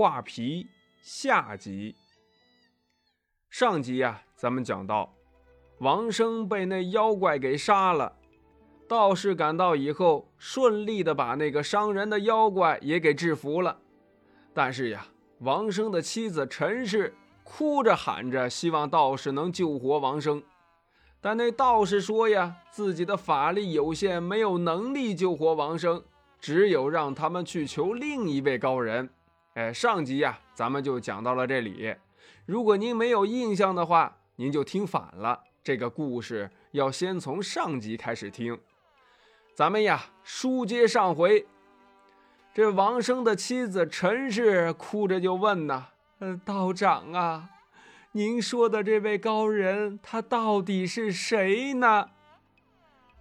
[0.00, 0.66] 画皮
[1.02, 1.94] 下集。
[3.50, 5.14] 上集呀，咱们讲到
[5.80, 8.10] 王生被那妖怪给杀了，
[8.88, 13.78] 道士赶到以后，顺利的把那个伤人的妖怪也给制服了。
[14.54, 15.06] 但是呀，
[15.40, 17.14] 王生的妻子陈氏
[17.44, 20.42] 哭着喊着，希望道士能救活王生。
[21.20, 26.02] 但那道士说呀，自己的法力有限，没有能力救活王生，
[26.40, 29.10] 只有让他们去求另一位高人。
[29.60, 31.94] 哎，上集呀，咱们就讲到了这里。
[32.46, 35.38] 如果您没有印象的话，您就听反了。
[35.62, 38.58] 这个故事要先从上集开始听。
[39.54, 41.46] 咱们呀，书接上回，
[42.54, 45.88] 这王生的妻子陈氏哭着就问呐
[46.20, 47.50] ：“呃，道长啊，
[48.12, 52.08] 您说的这位高人，他到底是谁呢？”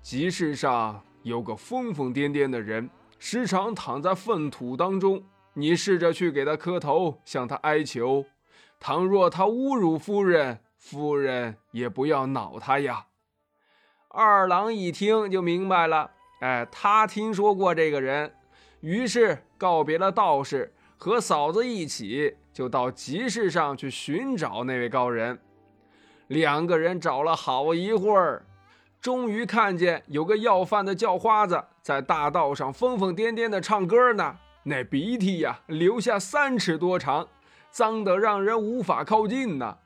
[0.00, 5.20] 集市上有个疯疯癫癫的人，时常躺在粪土当中。
[5.58, 8.24] 你试着去给他磕头，向他哀求。
[8.78, 13.06] 倘若他侮辱夫人，夫人也不要恼他呀。
[14.08, 18.32] 二郎一听就明白了，哎，他听说过这个人，
[18.82, 25.40] 于是告别了道士，和嫂子一起就到集市上去寻找那位高人。
[26.28, 28.46] 两个人找了好一会儿，
[29.00, 34.38] 终于看见有个要饭的叫花子在大道上疯疯癫癫的唱歌呢。
[34.68, 37.26] 那鼻涕呀，流下三尺多长，
[37.70, 39.78] 脏得让人无法靠近呐。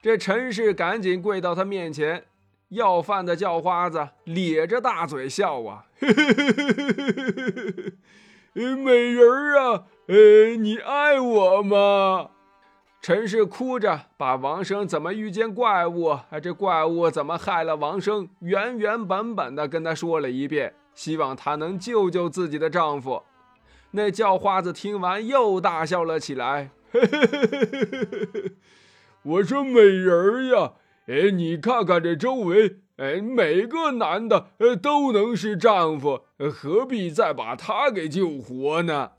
[0.00, 2.24] 这陈氏赶紧跪到他面前，
[2.70, 7.94] 要饭的叫花子咧着大嘴笑啊，嘿嘿嘿嘿嘿嘿嘿
[8.54, 12.30] 嘿美人儿啊，呃，你爱我吗？
[13.00, 23.22] 陈氏哭着把王生怎么遇见怪物，啊，这怪物怎么害了王生，原原本本的跟他说了一遍，希望他能救救自己的丈夫。
[23.92, 26.70] 那叫花子听完又大笑了起来。
[29.22, 30.72] 我说：“美人儿呀，
[31.06, 36.22] 哎，你看看这周围，哎，每个男的呃都能是丈夫，
[36.52, 39.12] 何必再把他给救活呢？”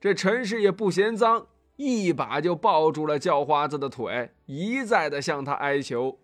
[0.00, 1.46] 这陈氏也不嫌脏，
[1.76, 6.18] 一把就抱住了叫花子的腿，一再的向他哀求。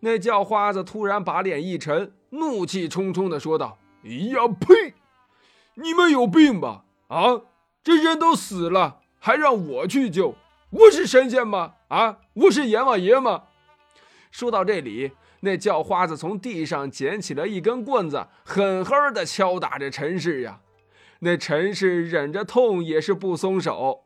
[0.00, 4.94] 那叫花子突然把脸一沉，怒气冲冲的说道：“哎呀，呸！
[5.74, 7.42] 你们有病吧？”啊！
[7.84, 10.34] 这人都死了，还让我去救？
[10.70, 11.74] 我是神仙吗？
[11.88, 12.20] 啊！
[12.32, 13.42] 我是阎王爷吗？
[14.30, 20.60] 说到这里，那叫花子从地上捡起了一根棍子，狠狠地敲打着陈氏呀。
[21.18, 24.04] 那陈氏忍着痛也是不松手。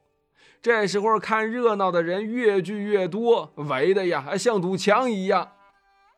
[0.61, 5.53] 这时候看热闹的人越聚越多，围的呀像堵墙一样。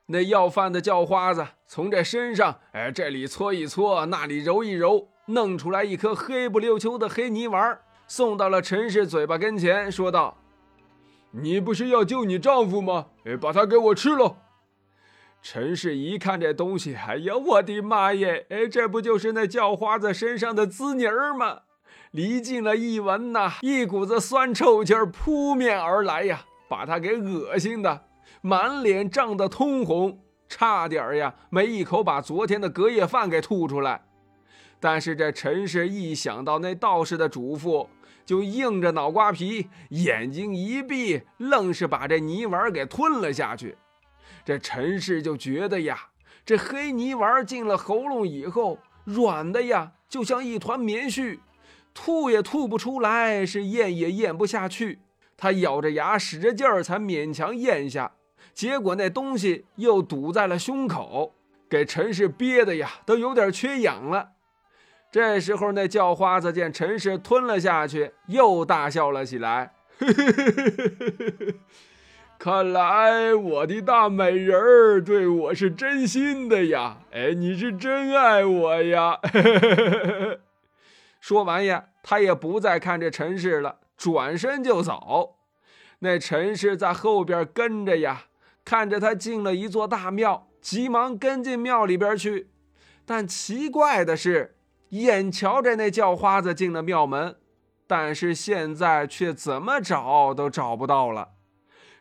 [0.06, 5.10] 那要饭的叫花子从这身上，哎，这里搓一搓，那里揉一揉。
[5.28, 10.39] 弄出来一颗黑不溜秋的黑泥丸，送到了陈氏嘴巴跟前，说道
[11.33, 13.09] ：“你不是要救你丈夫吗？
[13.27, 14.39] 哎，把它给我吃了。”
[15.43, 18.47] 陈氏一看这东西，哎呀，我的妈耶！
[18.49, 21.60] 哎，这不就是那叫花子身上的滋泥儿吗？
[22.10, 26.41] 离近了一闻呐，一股子酸臭气儿扑面而来呀，
[26.71, 28.06] 把他给恶心的，
[28.41, 30.19] 满脸涨得通红，
[30.49, 34.07] 差点呀没一口把昨天的隔夜饭给吐出来。
[34.81, 37.89] 但是这陈氏一想到那道士的嘱咐，
[38.25, 43.77] 就硬着脑瓜皮，眼睛一闭，愣是把这泥丸给吞了下去。
[44.44, 46.09] 这陈氏就觉得呀，
[46.44, 51.41] 这黑泥丸进了喉咙以后，软的呀，就像一团棉絮，
[51.93, 55.00] 吐也吐不出来，是咽也咽不下去。
[55.37, 58.12] 他咬着牙，使着劲儿，才勉强咽下。
[58.55, 61.34] 结果那东西又堵在了胸口，
[61.69, 64.31] 给陈氏憋的呀，都有点缺氧了。
[65.10, 69.72] 这时候，那叫花子见陈氏吞了下去，又大笑了起来。
[72.38, 76.98] 看来我的大美人儿对我是真心的呀！
[77.10, 79.18] 哎，你是真爱我呀！
[81.21, 85.38] 说完呀，他也不再看这陈氏了，转身就走。
[85.98, 88.27] 那陈氏在后边跟着呀，
[88.65, 92.50] 看着他进了一座大庙，急忙跟进庙里边去。
[93.04, 94.58] 但奇怪的是。
[94.90, 97.36] 眼瞧着那叫花子进了庙门，
[97.86, 101.30] 但是现在却怎么找都找不到了。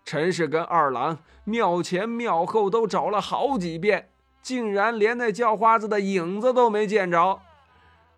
[0.06, 4.10] 陈氏跟二郎庙前庙后都找了好几遍，
[4.42, 7.42] 竟然连那叫花子的影子都没见着。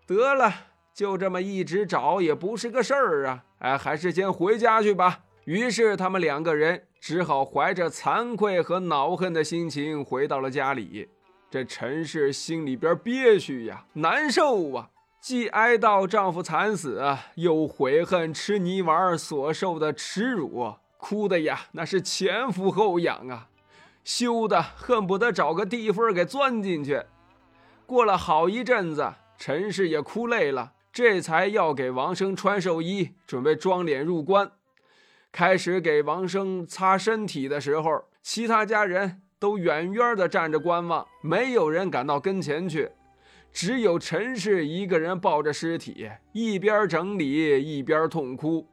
[0.06, 0.52] 得了，
[0.94, 3.44] 就这么一直找也不是个事儿啊！
[3.58, 5.20] 哎，还是先回家去吧。
[5.44, 11.08] 于是他们两个人只好怀着惭愧和恼恨的心情回到了家里。
[11.50, 17.02] 这陈氏心里边憋屈呀，难受啊，既哀悼丈夫惨死，
[17.34, 23.48] 又悔恨吃泥丸所受的耻辱，哭的呀，那是前俯后仰啊，
[24.04, 27.02] 羞的恨不得找个地缝给钻进去。
[27.84, 34.52] 过了好一阵子，陈氏也哭累了，这才要给王生穿寿衣，准备装脸入棺。
[35.32, 42.88] 开始给王生擦身体的时候，其他家人都远远的站着观望，没有人敢到跟前去。
[43.52, 48.64] 只有陈氏一个人抱着尸体，一边整理一边痛哭。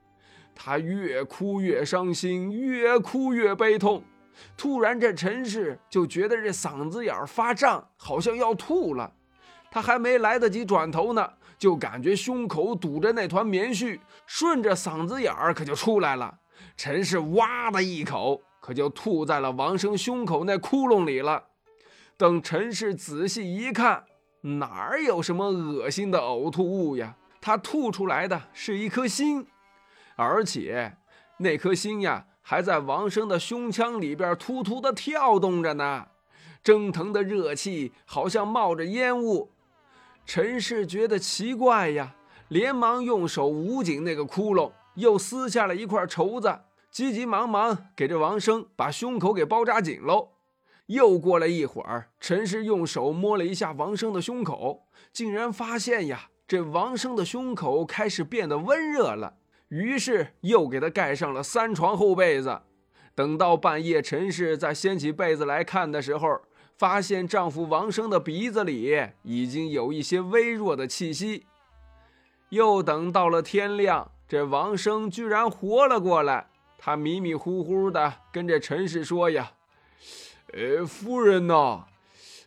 [0.54, 4.04] 他越哭越伤心，越哭越悲痛。
[4.56, 9.12] 突然，这陈氏就觉得这嗓子眼发胀，好像要吐了。
[9.72, 11.28] 他还没来得及转头呢，
[11.58, 16.38] 就感觉胸口堵着那团棉絮，顺着嗓子眼儿可就出来了。
[16.76, 21.42] 陈氏哇的一口，可就吐在了王生胸口那窟窿里了。
[22.18, 24.04] 等陈氏仔细一看，
[24.42, 27.16] 哪儿有什么恶心的呕吐物呀？
[27.40, 29.48] 他吐出来的是一颗心，
[30.18, 30.98] 而且
[31.38, 36.06] 那颗心呀，还在王生的胸腔里边突突的跳动着呢，
[36.62, 39.50] 蒸腾的热气好像冒着烟雾。
[40.26, 42.14] 陈氏觉得奇怪呀，
[42.50, 46.54] 连忙用手捂紧那个窟窿，又撕下了一块绸子，
[46.98, 50.30] 急急忙忙给这王生把胸口给包扎紧喽。
[50.88, 59.36] 又过了一会儿，陈氏用手摸了一下王生的胸口，竟然发现呀，这王生的胸口开始变得温热了。
[59.68, 62.62] 于是又给他盖上了三床厚被子。
[63.14, 66.42] 等到半夜，陈氏再掀起被子来看的时候，
[66.80, 71.46] 发现丈夫王生的鼻子里已经有一些微弱的气息。
[72.50, 76.48] 又等到了天亮，这王生居然活了过来。
[76.78, 79.52] 他迷迷糊糊的跟这陈氏说呀。
[80.54, 81.86] 哎，夫人呐，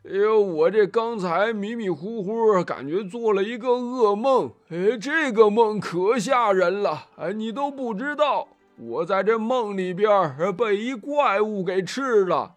[0.04, 4.52] 哎呦，我这刚才迷迷糊糊，感觉做了一个噩梦。
[4.70, 7.08] 哎，这个梦可吓人了。
[7.16, 8.48] 哎，你都不知道，
[8.78, 12.54] 我在这梦里边被一怪物给吃了。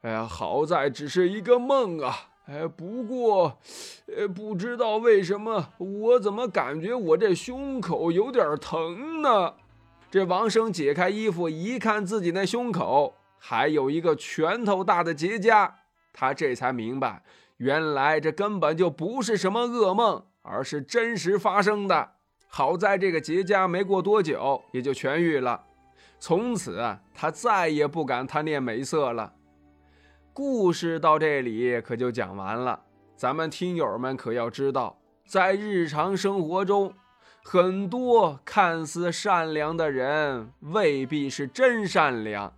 [0.00, 2.30] 哎呀，好在只是一个梦啊。
[2.46, 3.58] 哎，不过，
[4.16, 9.54] 呃，不知道为什么，我怎么感觉我这胸口有点疼呢？
[10.10, 13.14] 这王生解开衣服一看，自己那胸口。
[13.38, 15.70] 还有一个拳头大的结痂，
[16.12, 17.22] 他这才明白，
[17.58, 22.12] 原来这根本就不是什么噩梦，而是真实发生的。
[22.48, 25.64] 好在这个结痂没过多久也就痊愈了，
[26.18, 26.82] 从此
[27.14, 29.34] 他再也不敢贪恋美色了。
[30.32, 32.80] 故事到这里可就讲完了，
[33.16, 36.92] 咱们听友们可要知道，在日常生活中，
[37.48, 42.52] 很多看似善良的人未必是真善良。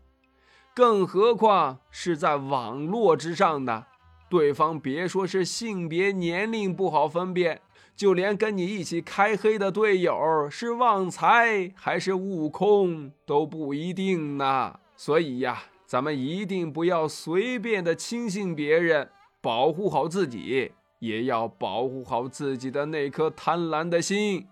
[0.75, 3.85] 更何况是在网络之上的，
[4.31, 7.61] 对方别说是性别、年龄不好分辨，
[7.95, 14.81] 就连跟你一起开黑的队友是旺财还是悟空都不一定呢。
[14.97, 19.11] 所以呀，咱们一定不要随便的轻信别人，
[19.43, 24.47] 保护好自己，也要保护好自己的那颗贪婪的心，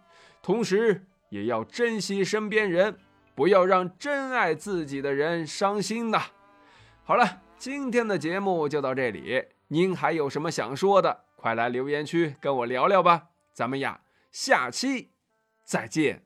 [0.46, 2.96] 同时也要珍惜身边人。
[3.34, 6.22] 不要让真爱自己的人伤心呐！
[7.02, 13.31] 好了，今天的节目就到这里，您还有什么想说的，快来留言区跟我聊聊吧。
[13.52, 15.11] 咱们呀，下期
[15.64, 16.25] 再见。